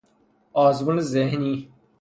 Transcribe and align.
آزمون 0.53 0.99
ذهنی 0.99 1.71